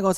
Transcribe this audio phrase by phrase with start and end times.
[0.00, 0.14] 客。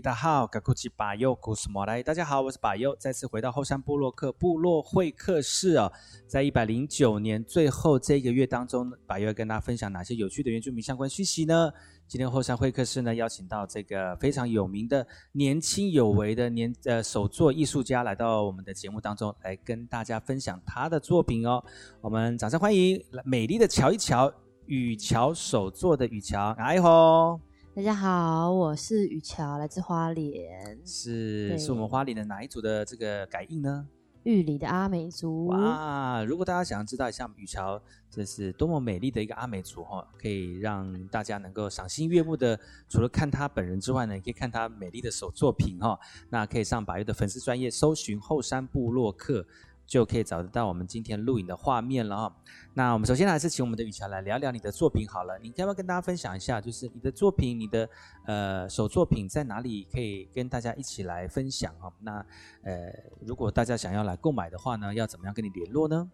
[0.00, 2.02] 大家好，我是巴佑，古斯莫来。
[2.02, 5.92] 大家好，我是巴佑，再次回到后山部落客部落会客室啊。
[6.26, 11.70] 在一百零九年最后这一个月当中，巴佑要跟大家分享哪些有趣的原住民相关讯息呢？
[12.08, 21.62] 今天后山会客室呢，邀请到这个非常有名的年轻有为的年呃手作艺术家来到我们的节目当中，来跟大家分享他的作品哦。
[22.00, 24.32] 我们掌声欢迎美丽的乔一乔，
[24.64, 27.38] 雨乔手作的雨乔，哎吼。
[27.74, 33.88] 大家好，我是雨乔，来自花莲，是是我们花莲的哪一组的这个改印呢？
[34.24, 35.46] 玉里的阿美族。
[35.46, 45.98] 哇，如果大家想要知道一下雨乔这是多么美丽的一个阿美族哈，可以让大家能够赏心悦目的，除了看她本人之外呢，也可以看她美丽的手作品哈。
[46.28, 49.46] 那可以上把佑的粉丝专业搜寻后山部落客。
[49.86, 52.36] 就可以找得到我们今天录影的画面了哈。
[52.74, 55.38] 那我们首先还是请我们的雨乔来聊聊你的作品好了。
[55.38, 57.88] 你要不要跟大家分享一下，就是你的作品，你的
[58.26, 61.92] 呃手作品在哪里可以跟大家一起来分享哈？
[62.00, 62.24] 那
[62.62, 66.10] 呃，如果大家想要来购买的话呢，要怎么样跟你联络呢？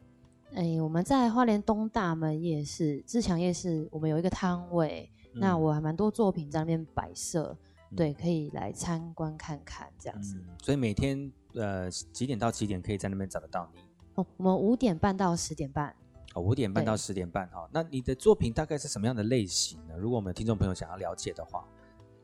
[0.55, 5.11] 哎，我们在花莲东大门夜市、自强夜市，我们有一个摊位。
[5.35, 7.59] 嗯、那我还蛮多作品在那边摆设，嗯、
[7.97, 10.37] 对，可以来参观看看这样子。
[10.37, 11.31] 嗯、所以每天。
[11.55, 13.81] 呃，几点到几点可以在那边找得到你？
[14.15, 15.93] 哦，我们五点半到十点半。
[16.35, 17.67] 哦，五点半到十点半哈。
[17.67, 19.97] 对那你的作品大概是什么样的类型呢？
[19.97, 21.65] 如果我们的听众朋友想要了解的话，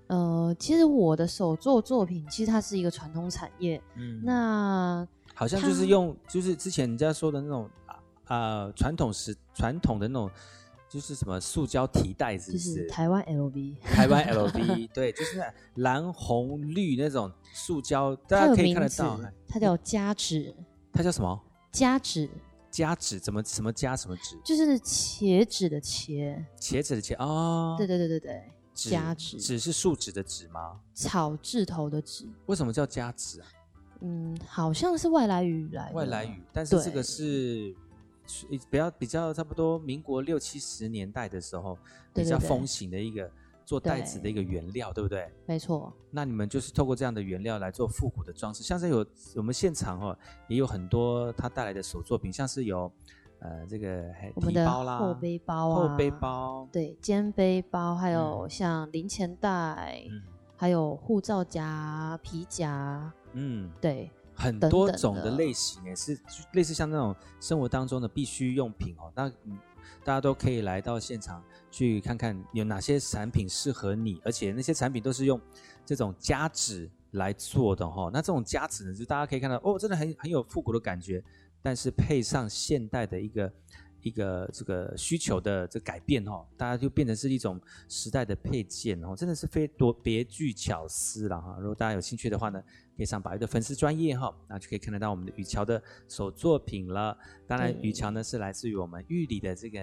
[0.08, 3.82] 呃，其实我的手作作品其实它是一个传统产业。
[3.96, 10.30] 嗯，那好像就是用，就是之前人家说的那种啊啊传统是传统的那种。
[10.94, 19.18] 就是什么塑胶提袋子，就是台湾 LV，台湾 LV，对，就是那蓝红绿那种塑胶，大家可以看得到。
[19.48, 20.54] 它叫加纸，
[20.92, 21.42] 它叫什么？
[21.72, 22.30] 加纸，
[22.70, 24.38] 加纸怎么什么加什么纸？
[24.44, 27.74] 就是茄子的茄，茄子的茄哦。
[27.76, 30.78] 对对对对对，加纸，纸是树脂的纸吗？
[30.94, 32.24] 草字头的纸。
[32.46, 33.48] 为什么叫加纸啊？
[34.00, 35.94] 嗯，好像是外来语来的。
[35.96, 37.74] 外来语，但是这个是。
[38.70, 41.78] 比较比较差不多，民国六七十年代的时候，
[42.12, 43.30] 比较风行的一个
[43.64, 45.32] 做袋子的一个原料，对，对不对？
[45.46, 45.92] 没错。
[46.10, 50.18] 那你们就是透过这样的原料来做复古的装饰，像是有我们现场哦，
[50.48, 52.90] 也有很多他带来的手作品，像是有
[53.40, 54.04] 呃这个
[54.40, 60.22] 提包啦、后背包啊、后背包，对，肩背包，还有像零钱袋，嗯、
[60.56, 64.10] 还有护照夹、皮夹，嗯，对。
[64.34, 66.18] 很多种的类型也是
[66.52, 69.28] 类似像那种生活当中的必需用品哦，那
[70.04, 75.40] 大家都可以来到现场去看看有哪些产品适合你，而且那些产品都是用
[75.86, 78.10] 这种夹纸来做的哈。
[78.12, 81.22] 那这种夹纸呢，就大家可以看到哦，真的很很有复古的感觉，
[81.62, 83.52] 但是配上现代的一个。
[84.04, 91.56] 一个这个需求的这改变哈，大家就变成是一种时代的配件哦，真的是非多别具巧思了哈。
[91.58, 92.62] 如果大家有兴趣的话呢，
[92.96, 97.16] 可以上宝玉的粉丝专业哈，那就可以看得到我们的雨桥的手作品了。
[97.46, 99.80] 当然，雨桥呢是来自于我们玉里的这个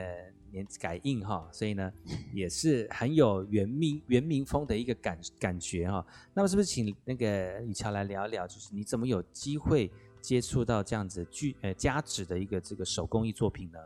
[0.52, 1.92] 年改印哈，所以呢
[2.32, 6.06] 也是很有原民原民风的一个感感觉哈。
[6.36, 13.80] 那么是不是请那个雨桥来聊一聊，就是你怎么有机会接触到这样子具呃加纸的一个这个手工艺作品呢？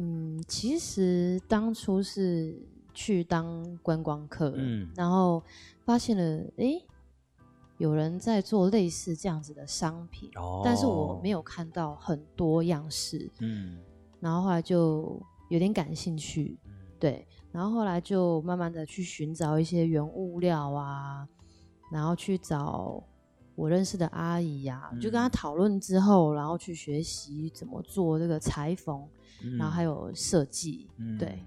[0.00, 2.56] 嗯，其实当初是
[2.94, 5.42] 去当观光客，嗯，然后
[5.84, 6.80] 发现了，哎，
[7.78, 13.76] 有人在做类似这样子的商品，哦，但是我没有看到很多样式，嗯，
[14.20, 21.28] 然后后来就有点感兴趣，嗯，对，然后后来就慢慢的去寻找一些原物料啊，
[21.90, 23.02] 然后去找
[23.58, 29.04] 我认识的阿姨呀，啊，嗯，就跟她讨论之后，然后去学习怎么做这个裁缝。
[29.56, 31.44] 然后还有设计，嗯、对。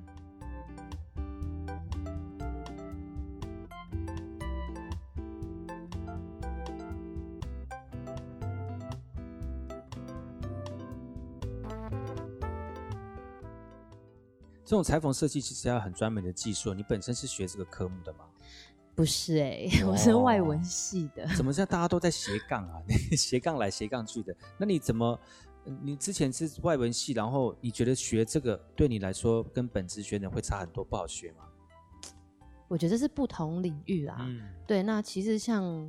[14.63, 16.73] 这种裁缝设计其实要很专门的技术。
[16.73, 18.19] 你本身是学这个科目的吗？
[18.95, 21.25] 不是哎、欸， 我是外文系的。
[21.35, 22.81] 怎么叫大家都在斜杠啊？
[23.17, 24.35] 斜杠来斜杠去的？
[24.57, 25.19] 那你怎么？
[25.63, 31.43] 你之前是外文系，然后你觉得学这个对你来说跟本职学的会差很多，不好学吗？
[32.67, 34.17] 我觉得是不同领域啊。
[34.21, 34.81] 嗯，对。
[34.81, 35.88] 那其实像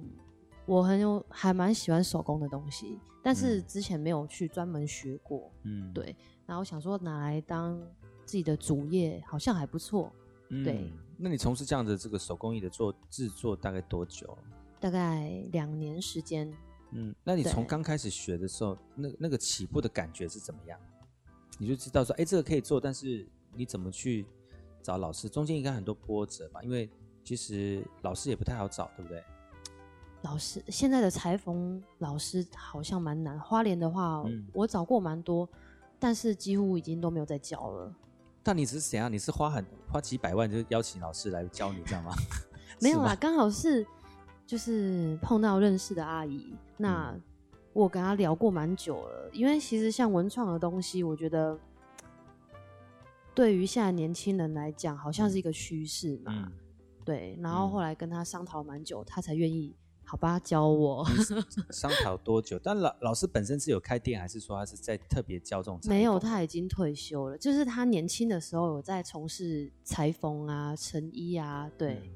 [0.66, 5.50] 我很有还蛮喜欢手工的东西，但是之前没有去专门学过。
[5.62, 6.14] 嗯，对。
[6.44, 7.80] 然后想说拿来当
[8.26, 10.12] 自己的主业，好像还不错。
[10.52, 10.92] 嗯，对。
[11.16, 14.36] 那你从事这样的这个手工艺的做制作大概多久？
[14.78, 16.52] 大概两年时间。
[16.90, 20.78] 嗯，那你从刚开始学的时候，那那个起步的感觉是怎么样？
[21.58, 24.26] 你就知道说，哎，这个可以做，但是你怎么去
[24.82, 25.28] 找老师？
[25.28, 26.62] 中间应该很多波折吧？
[26.62, 26.90] 因为
[27.24, 29.22] 其实老师也不太好找，对不对？
[30.22, 33.38] 老师现在的裁缝老师好像蛮难。
[33.40, 35.48] 花莲的话，嗯、我找过蛮多，
[35.98, 37.94] 但是几乎已经都没有在教了。
[38.42, 39.12] 但你只是怎样？
[39.12, 42.12] 你是花很花几百万就邀请老师来教你，这样吗？
[42.80, 43.86] 没有啦，刚好是
[44.46, 47.22] 就是碰到认识的阿姨，那、嗯、
[47.72, 49.30] 我跟她聊过蛮久了。
[49.32, 51.56] 因为其实像文创的东西，我觉得
[53.34, 56.32] 对于现在年轻人来讲，好像是一个趋势嘛。
[56.34, 56.52] 嗯、
[57.04, 59.74] 对，然后后来跟她商讨蛮久，她才愿意。
[60.04, 61.06] 好吧，教我
[61.72, 62.58] 商讨多久？
[62.58, 65.80] 但老老师本身是有开店，还是说他是在特别教这种？
[65.84, 67.38] 没有，他已经退休了。
[67.38, 72.10] 就是他年轻的时候有在从事裁缝啊、成衣啊，对，嗯、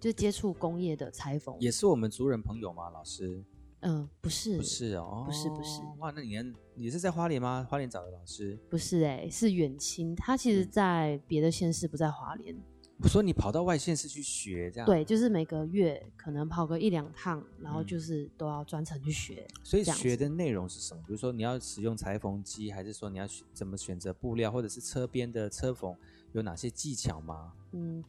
[0.00, 1.56] 就接触工业的裁缝。
[1.60, 2.90] 也是我们族人朋友吗？
[2.90, 3.44] 老师？
[3.86, 5.82] 嗯，不是，不是哦，不是，不是。
[5.98, 6.36] 哇，那你
[6.74, 7.66] 你是在花莲吗？
[7.70, 8.58] 花莲找的老师？
[8.70, 10.16] 不是、欸，哎，是远亲。
[10.16, 12.56] 他其实在别的县市，不在花莲。
[13.04, 19.46] 我说你跑到外县市去学，这样对，就是每个月可能跑个一两趟，然后就是都要专程去学。
[19.62, 21.02] 所以学的内容是什么？
[21.06, 25.94] 比如说你要使用裁缝机，还是说你要怎么选择布料，或者是车边的车缝
[26.32, 27.52] 有哪些技巧吗？
[27.72, 28.02] 嗯，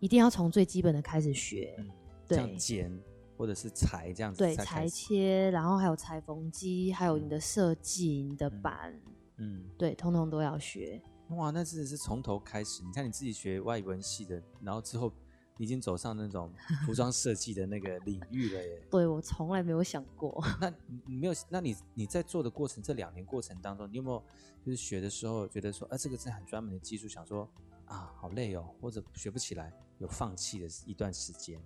[0.00, 1.90] 一定要从最基本的开始学，嗯、
[2.28, 2.92] 对，剪
[3.38, 8.92] 或者是裁这样子，对，裁切，然后还有裁缝机，还有你的设计、你的板，
[9.38, 11.00] 嗯，嗯对，通通都要学。
[11.30, 12.82] 哇，那真的是从头开始。
[12.84, 15.12] 你看你自己学外文系的，然后之后
[15.56, 16.52] 你已经走上那种
[16.86, 18.82] 服装设计的那个领域了耶。
[18.90, 20.42] 对，我从来没有想过。
[20.60, 20.72] 那
[21.06, 21.34] 你没有？
[21.48, 24.22] 那你你在做的过程，这两年过程当中，你有没有
[24.64, 27.48] 就是学的时候觉得说，啊，这个是很专门的技术，想说
[27.86, 31.60] 啊，好累哦，或者学不起来，有放弃的一段时间？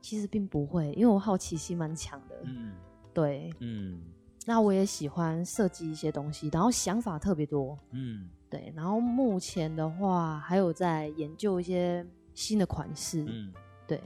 [0.00, 2.42] 其实并不会，因为我好奇心蛮强的。
[2.44, 2.74] 嗯，
[3.14, 4.02] 对，嗯。
[4.46, 7.78] 那我也喜欢设计一些东西，然后想法特别多。
[7.92, 8.28] 嗯。
[8.54, 13.24] 对，然后目前的话还有在研究一些新的款式。
[13.26, 13.52] 嗯，
[13.84, 14.00] 对。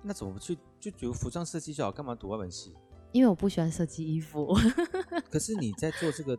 [0.00, 1.92] 那怎么去就读服装设计就好？
[1.92, 2.74] 干嘛读外文系？
[3.12, 4.56] 因为我不喜欢设计衣服。
[5.30, 6.38] 可是你在做这个，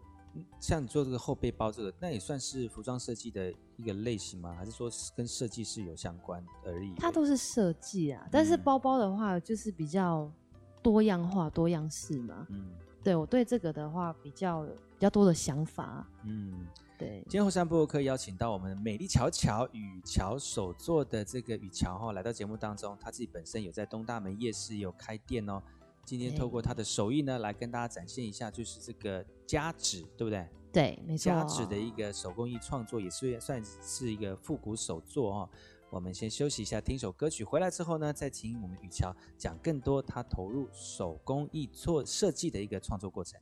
[0.60, 4.56] 像你做这个后背包这个，那也算是服装设计的一个类型吗？
[4.58, 6.96] 还是说跟设计是有相关而已？
[6.96, 10.28] 它都是设计啊，但是包包的话就是比较
[10.82, 12.48] 多样化、多样式嘛。
[12.50, 12.72] 嗯，
[13.04, 16.10] 对我对这个的话比较比较多的想法。
[16.24, 16.66] 嗯。
[17.04, 25.62] 对，今天后山部落客邀请到我们美丽巧巧语乔手作的这个雨乔哈，来到节目当中，他自己本身有在东大门夜市有开店哦。
[26.06, 30.48] 今天透过他的手艺呢，来跟大家展现一下，就是这个夹纸，对不对？
[30.72, 31.32] 对，没错。
[31.32, 35.50] 夹纸的一个手工艺创作，也是算是一个复古手作哦。
[35.90, 43.40] 我们先休息一下，听首歌曲，回来之后呢，再请我们雨乔讲更多他投入手工艺做设计的一个创作过程。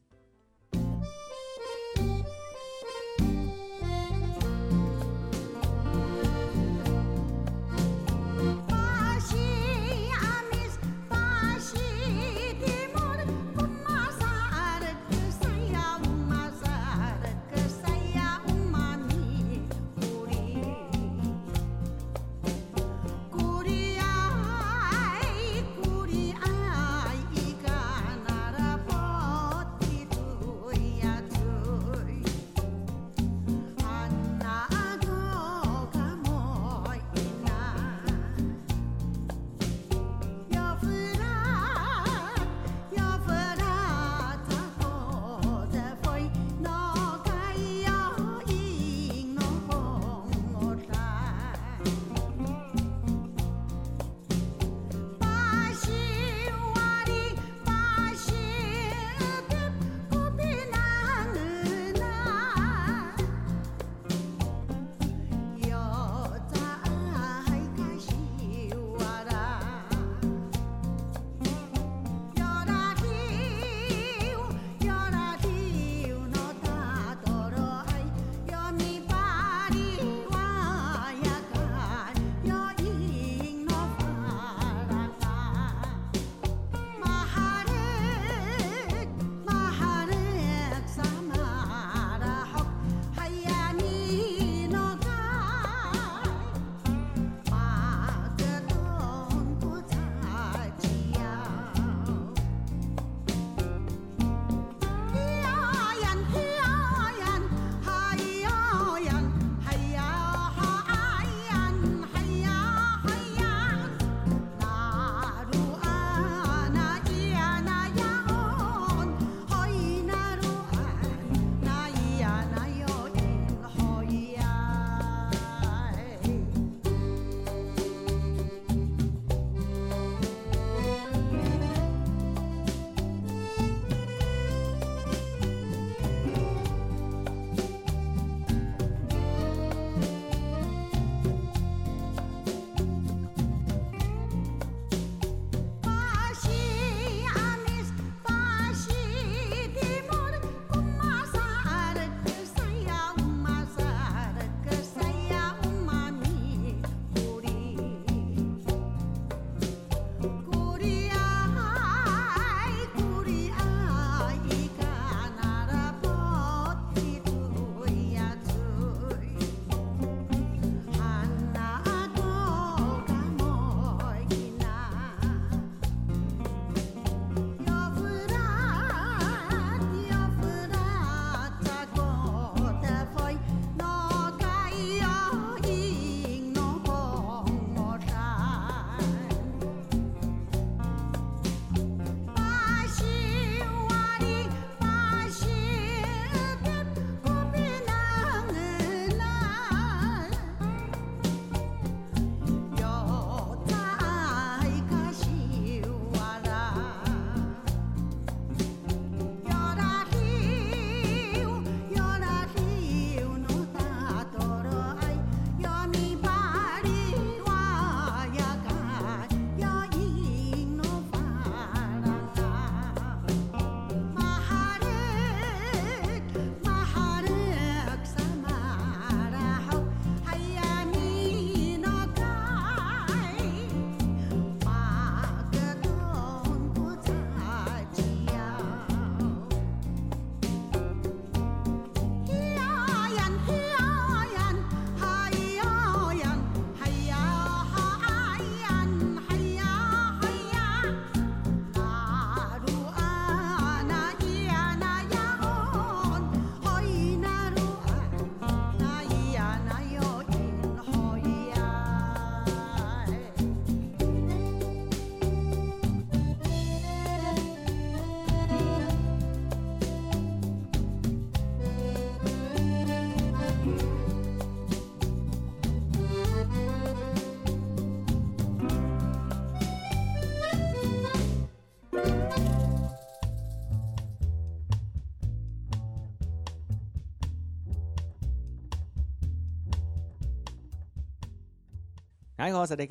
[292.44, 292.88] 你好，大家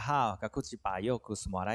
[0.00, 0.34] 好，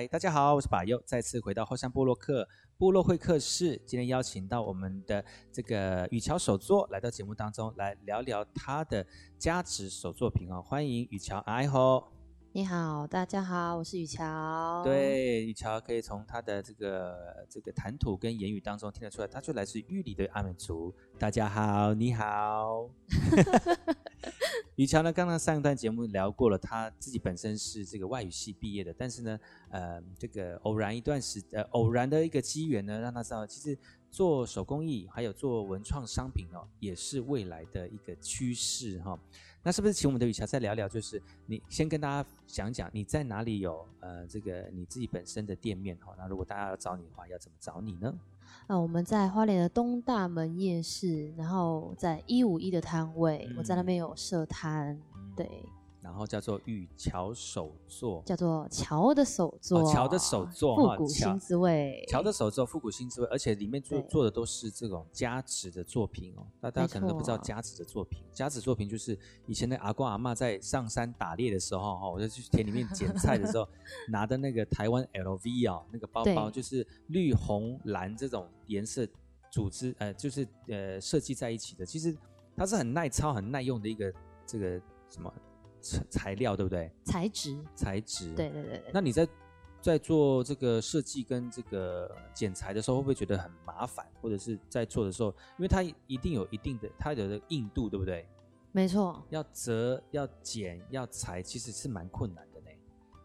[0.09, 3.79] 大家好，我是巴佑，再次回到后山部落客部落会客室。
[3.85, 9.05] 今天邀请到我们的这个雨乔手作来到节目当中，来聊聊他的
[9.37, 10.59] 加值手作品哦。
[10.59, 12.11] 欢迎雨乔，你好。
[12.51, 14.81] 你好，大家好，我是雨乔。
[14.83, 20.95] 对，雨乔可以从他的这个这个谈吐跟言语当中听得出来，他就来自玉里的阿美族。
[21.19, 22.89] 大家好，你好。
[24.75, 29.39] 雨乔呢，刚刚上一段节目聊过了，他自己本身是这个外语系毕业的，但是呢，
[29.70, 33.77] 呃，这个偶然一段时呃偶然的一个机缘呢，让他知道其实
[34.10, 39.20] 做手工艺还有做文创商品哦，也是未来的一个趋势哈。
[39.62, 40.89] 那是不是请我们的雨乔再聊聊？
[40.89, 46.15] 就是你先跟大家讲讲你在哪里有呃这个你自己本身的店面哈。
[46.18, 48.12] 那如果大家要找你的话，要怎么找你呢？
[48.67, 55.47] 呃，我们在花莲的东大门夜市，然后在一五一的摊位，嗯、我在那边有设摊，嗯、对。
[56.03, 66.45] 然后叫做雨桥手作，叫做桥的手作，哦、桥的手作，复古新滋味，桥的手作，复古新滋味，而且里面做做的都是这种加值的作品哦。
[66.60, 69.17] 那大家可能都不知道加值的作品，加值作品就是
[69.48, 73.65] 以前的阿公阿妈在上山打猎的时候哈，我就去田里面捡菜的时候
[74.10, 79.07] 拿的那个台湾 LV 啊、哦，那个包包就是绿红蓝这种颜色
[79.50, 81.86] 组织呃，就是呃设计在一起的。
[81.86, 82.13] 其实
[82.57, 84.13] 它是很耐操、很耐用的一个
[84.45, 85.33] 这个什么。
[86.09, 86.91] 材料对不对？
[87.03, 88.33] 材质，材质。
[88.33, 88.91] 对对对对。
[88.93, 89.27] 那你在
[89.81, 94.05] 在做这个设计跟这个剪裁的时候，会不会觉得很麻烦？
[94.21, 98.25] 或者是在做的时候，因为它一定有一定的它的硬度，对不对？
[98.71, 99.21] 没错。
[99.29, 102.67] 要折、要剪、要裁，其实是蛮困难的呢。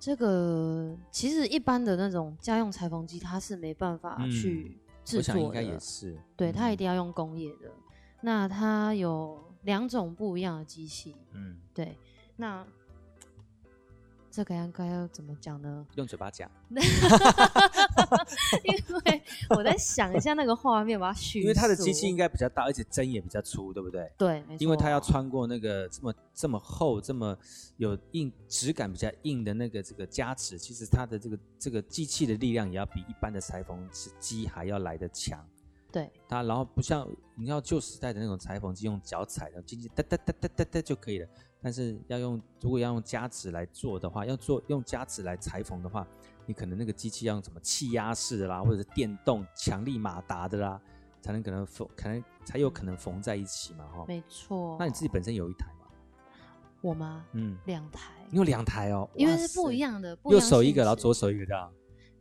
[0.00, 5.40] 这个其实一般的那种家用裁缝机，它是没办法去制作的。
[5.40, 6.18] 嗯，我想应该也是。
[6.36, 7.68] 对，它一定要用工业的。
[7.68, 7.82] 嗯。
[8.20, 11.14] 那它有两种不一样的机器。
[11.32, 11.96] 嗯，对。
[12.40, 12.64] 那
[14.30, 15.84] 这个应该要怎么讲呢？
[15.96, 16.48] 用嘴巴讲，
[18.62, 18.72] 因
[19.04, 21.42] 为我在想一下那个画面，把它叙述。
[21.42, 24.08] 因为它的机器应该比较大，而且针也比较粗，对不对？
[24.16, 24.62] 对，没错。
[24.62, 27.36] 因为它要穿过那个这么这么厚、这么
[27.78, 33.88] 有硬质感、比较硬的那个这个加持，其实它的这个这个机器的力量也要比一般的裁缝
[34.20, 35.44] 机还要来得强。
[35.90, 36.10] 对。
[36.28, 41.28] 它然后不像你要旧时代的那种裁缝机，用脚踩的，轻轻哒哒哒哒哒哒就可以了。
[41.60, 46.06] 但是要用，如果要用夹子来做的话，要做用夹子来裁缝的话，
[46.46, 50.80] 你可能那个机器要用什么气压式的啦，或者是电动强力马达的啦，
[51.20, 54.04] 才能可能缝，可能才有可能缝在一起嘛，哈。
[54.06, 54.76] 没错。
[54.78, 55.86] 那你自己本身有一台吗？
[56.80, 57.24] 我吗？
[57.32, 58.12] 嗯，两台。
[58.30, 61.72] 你有两台哦，因为是不一样的，右手一个，然后左手一个这样。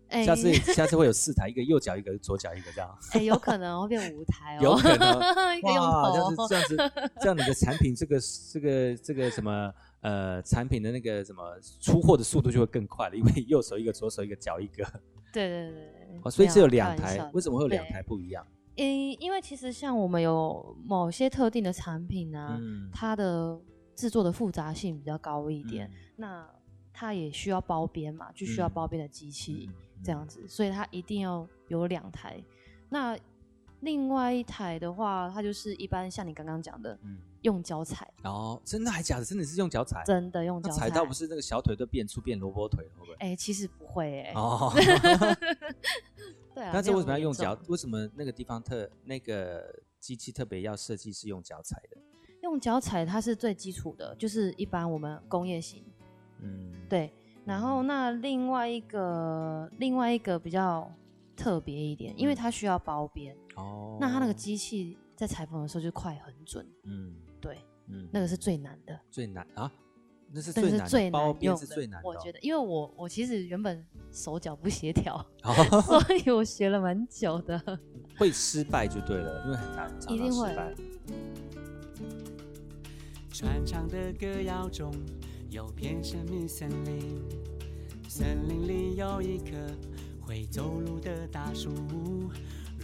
[0.10, 2.90] 欸、下次下次会有四台，一个右脚一个，左脚一个这样。
[3.14, 4.64] 哎、欸，有可能会变五台哦。
[4.64, 5.20] 有可能。
[5.64, 6.78] 哇，这样子这样子，
[7.22, 8.20] 这样你的产品这个
[8.52, 11.44] 这个这个什么呃产品的那个什么
[11.82, 14.84] 出货的速度就会更快了，因为右手一个，左手一个，脚一个。
[15.34, 16.22] 对对对。
[16.24, 18.46] 哦，所以只有两台，为什么会有两台不一样？
[18.76, 23.60] 因因为其实像我们有某些特定的产品呢、啊，嗯、它的
[23.96, 26.50] 制作的复杂性比较高一点，嗯、那
[27.00, 29.70] 它也需要包边嘛，就需要包边的机器。
[30.04, 32.39] 这样子，所以它一定要有两台。
[32.88, 33.18] 那
[33.82, 38.08] 另外一台的话，它就是一般像你刚刚讲的，嗯，用脚踩。
[38.24, 39.25] 哦，真的还假的？
[39.25, 40.04] 真的是用脚踩？
[40.06, 40.88] 真的用脚踩。
[40.88, 43.13] 踩到不是那个小腿都变粗变萝卜腿，会不会？
[43.16, 44.34] 哎、欸，其实不会哎、欸。
[44.36, 44.72] 哦。
[46.54, 46.72] 对啊。
[46.74, 47.58] 那这为什么要用脚？
[47.68, 51.98] 为什么那个地方特那个机器特别要设计是用脚踩的？
[52.44, 55.84] 用脚踩它是最基础的，就是一般我们工业型。
[56.41, 56.73] 嗯。
[56.89, 57.13] 对。
[57.45, 60.91] 然后那另外一个另外一个比较
[61.36, 63.97] 特别一点，因为它需要包边哦。
[64.02, 66.67] 那它那个机器在裁缝的时候就快很准。
[66.84, 69.00] 嗯，对，嗯，那个是最难的。
[69.10, 69.71] 最难啊？
[70.30, 71.10] 那是最难的。
[71.10, 72.08] 包边是最难的。
[72.10, 75.26] 我觉得，因为我我其实原本手脚不协调，
[75.88, 77.80] 所以我学了蛮久的。
[78.17, 80.54] 会失败就对了，因为很难，一定会。
[83.32, 84.91] 穿肠的歌谣中
[85.58, 87.20] 有片神秘森林，
[88.08, 89.56] 森林里有一棵
[90.22, 91.72] 会走路的大树。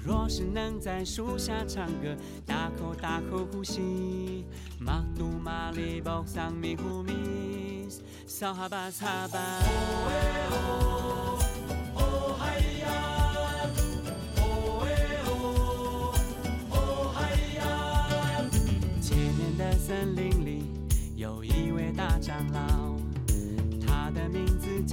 [0.03, 4.43] 若是能在树下唱歌，大口大口呼吸，
[4.79, 7.87] 马杜马里波桑米呼米，
[8.25, 9.39] 撒哈巴撒巴。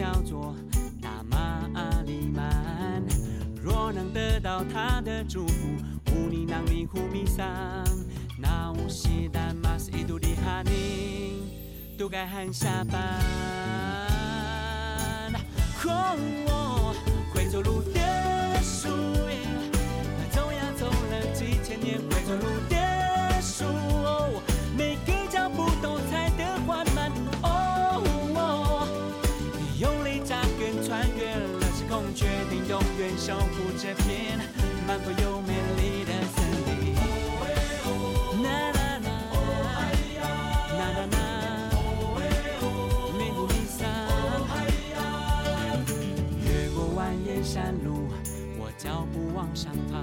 [0.01, 0.57] 叫做
[0.99, 1.37] 达玛
[1.75, 3.05] 阿里曼。
[3.63, 5.77] 若能得到他的祝福，
[6.15, 7.47] 乌尼囊尼呼米桑，
[8.39, 11.43] 那乌西丹马斯伊杜里哈尼，
[11.99, 12.99] 都该喊下班。
[15.85, 16.17] 哦
[16.49, 16.95] 哦，
[17.35, 17.83] 会走路
[49.13, 50.01] 不往上爬，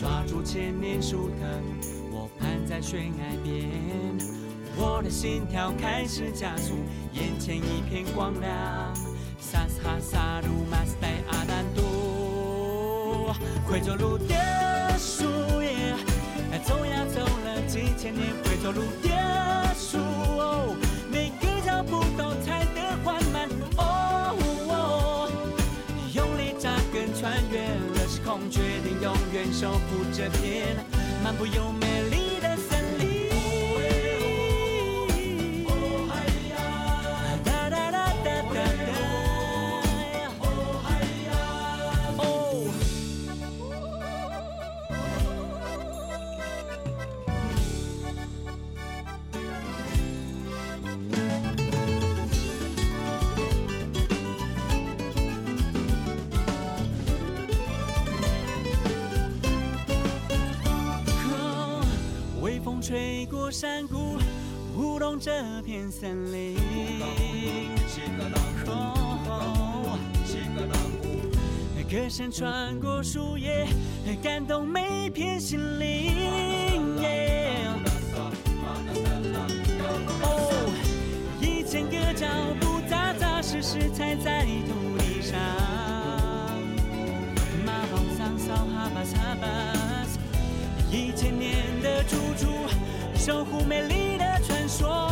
[0.00, 1.62] 抓住千年树藤，
[2.10, 3.68] 我攀在悬崖边，
[4.76, 6.74] 我的心跳开始加速，
[7.12, 8.50] 眼前一片光亮。
[9.38, 13.32] 萨斯哈萨鲁马斯代阿丹杜，
[13.66, 15.24] 会走路的树
[15.60, 15.94] 叶，
[16.64, 19.98] 走呀走了几千年，会走路的树，
[28.52, 30.76] 决定永远守护这片
[31.24, 32.21] 漫步又美丽。
[63.52, 64.16] 山谷，
[64.74, 66.56] 舞动这片森林。
[71.90, 73.66] 歌声穿过树叶，
[74.22, 76.96] 感动每片心灵。
[80.22, 80.72] 哦，
[81.38, 82.26] 一千个脚
[82.58, 85.38] 步扎扎实实踩在土地上。
[87.66, 89.46] 马宝桑桑哈巴哈巴，
[90.90, 92.46] 一千年的驻驻。
[93.24, 95.11] 守护美丽的传说，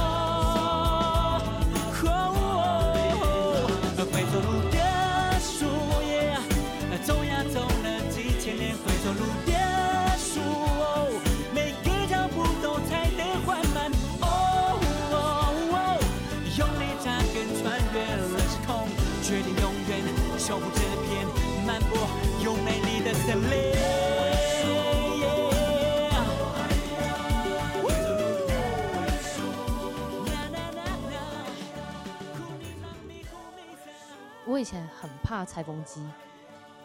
[34.50, 36.04] 我以前很怕裁缝机，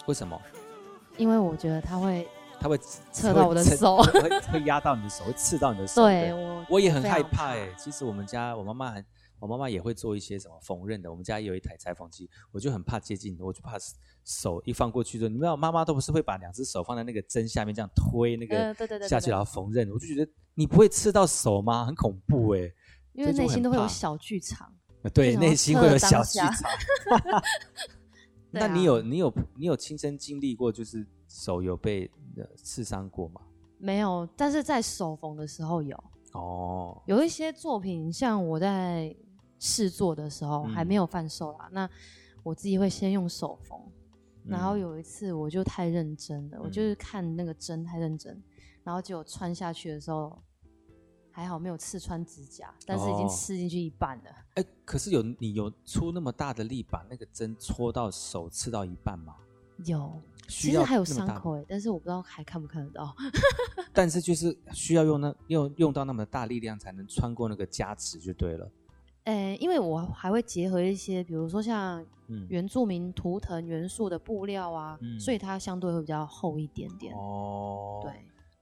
[0.05, 0.39] 为什么？
[1.17, 2.27] 因为我觉得它会，
[2.59, 6.03] 它会刺到我的手，会会压到你的手，会刺到你的手。
[6.05, 7.67] 对，我我也很害怕哎。
[7.75, 9.03] 其实我们家我妈妈很，
[9.39, 11.09] 我妈妈也会做一些什么缝纫的。
[11.09, 13.77] 我们家也有一台裁缝机，我就很怕接近，我就怕
[14.23, 18.75] 手一放过去之后，你知道妈妈都不是会把两只手放在那个针下面这样推那个
[19.07, 19.91] 下去，然后缝纫。
[19.91, 21.83] 我就觉得你不会刺到手吗？
[21.83, 22.71] 很恐怖哎，
[23.13, 24.71] 因为内心都会有小剧场。
[25.13, 26.51] 对，内心会有小剧场。
[28.51, 32.09] 那你有你有你有亲身经历过，就是手有被
[32.55, 33.41] 刺伤过吗？
[33.77, 36.01] 没有，但是在手缝的时候有。
[36.33, 39.15] 哦，有一些作品，像我在
[39.59, 41.89] 试做的时候还没有贩售啦，嗯、那
[42.43, 43.79] 我自己会先用手缝。
[44.45, 48.41] 然后有一次我就太认真了，嗯、我就是看那个针太认真，
[48.83, 50.41] 然后结果穿下去的时候。
[51.35, 54.31] 还好没有刺穿指甲，但是已经刺进去一半了。
[54.53, 59.35] 哎、哦，可是有你有出那么大的力把那个针戳到手刺到一半吗？
[59.83, 60.13] 有，
[60.47, 63.13] 其实还有伤口哎，但是我不知道还看不看得到。
[63.91, 68.71] 但是就是需要用那用用到那么大力量才能穿过那个夹齿就对了。
[69.25, 72.01] 哎，因为我还会结合一些，比如说像
[72.47, 77.13] 原住民图腾元素的布料啊，嗯、所以它相对会比较厚一点点。
[77.13, 78.13] 哦，对。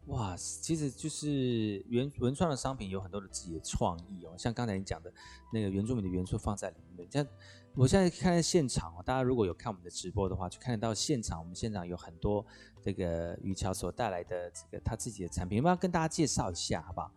[0.07, 5.11] 哇，其实就是原文创的商品有很多的自己的创意哦，像刚才你讲的
[5.51, 7.07] 那个原住民的元素放在里面。
[7.09, 7.25] 像
[7.73, 12.45] 我现在看现场哦，大家如果有看我们的直播的话，就看得到现场，我们现场有很多
[12.81, 17.09] 这个于乔所带来的这个他自己的产品，要不要跟大家介绍一下，好不好？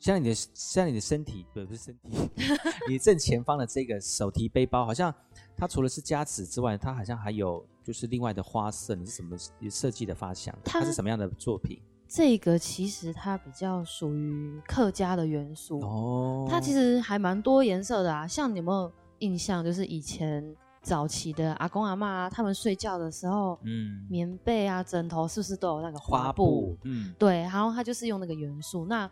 [0.00, 2.16] 像你的像你的身体，不是身体，
[2.88, 5.14] 你正前方的这个手提背包，好像
[5.56, 9.36] 它除了是加持之外，它好像还有就是另外的花色，你是什么
[9.70, 10.56] 设计的发想？
[10.64, 11.82] 它是什么样的作品？
[12.08, 18.26] 这个其实它比较属于客家的元素哦，它其实还蛮多颜色的啊。
[18.26, 19.62] 像你有没有印象？
[19.62, 20.42] 就是以前
[20.80, 26.22] 早期的阿公阿妈啊，他们睡觉的时候，嗯，棉被啊、枕头是不是都有那个花布？
[26.22, 27.40] 花布嗯，对。
[27.42, 28.86] 然后它就是用那个元素。
[28.86, 29.10] 那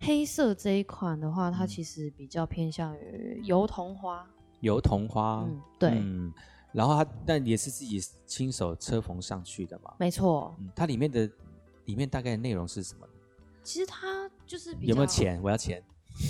[0.00, 4.26] 黑色这一款的话，它其实比较偏向于油桐花。
[4.60, 5.90] 油桐花，嗯，对。
[5.90, 6.32] 嗯，
[6.72, 9.92] 然后它但也是自己亲手车缝上去的嘛？
[9.98, 10.54] 没错。
[10.60, 11.28] 嗯，它里面的
[11.86, 13.06] 里面大概内容是什么？
[13.64, 15.40] 其实它就是有没有钱？
[15.42, 15.82] 我要钱。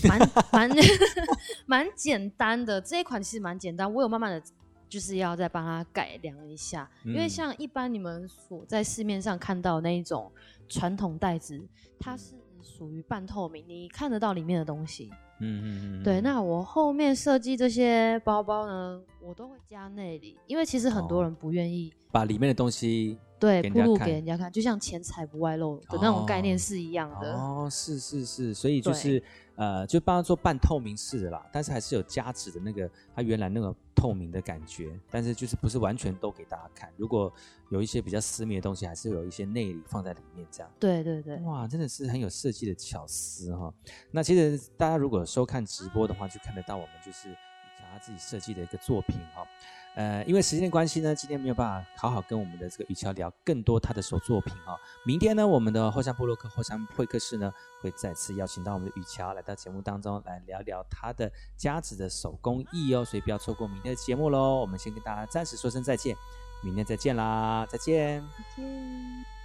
[0.08, 0.18] 蛮
[0.52, 0.70] 蛮
[1.66, 3.92] 蛮简单的，这一款其实蛮简单。
[3.92, 4.42] 我有慢慢的
[4.88, 10.32] 就是要再帮它改良一下，嗯，因为像一般你们所在市面上看到的那一种
[10.68, 11.60] 传统袋子，
[12.00, 15.10] 它是属于半透明，你看得到里面的东西。
[15.38, 16.02] 嗯嗯嗯。
[16.02, 23.18] 对，那我后面设计这些包包呢，我都会加内里，因为其实很多人不愿意，哦，把里面的东西。
[23.38, 27.34] 对，铺路给人家看，就像钱财不外露的那种概念是一样的。
[27.34, 29.22] 哦，哦是是是，所以就是
[29.56, 36.90] 呃，就帮他做半透明式的啦，但是还是有加持的那个它原来那个透明的感觉，但是就是不是完全都给大家看。
[36.96, 37.32] 如果
[37.70, 40.70] 有一些比较私密的东西，还是有一些内里放在里面这样。
[40.78, 43.72] 对对对，哇，真的是很有设计的巧思哈。
[44.10, 47.34] 那其实大家如果收看直播的话，就看得到我们就是
[47.92, 49.46] 他自己设计的一个作品哈。
[49.96, 54.78] 呃，因为时间的关系呢，今天没有办法好好跟我们的这个雨乔聊更多他的手作品、哦。
[55.06, 64.56] 明天呢，我们的后山部落客后山会客室呢，会再次邀请到我们的雨乔来到节目当中来聊聊他的家子的手工艺哦，所以不要错过明天的节目喽。
[64.60, 66.14] 我们先跟大家暂时说声再见，
[66.62, 68.22] 明天再见啦，再见。
[68.38, 69.35] 再见。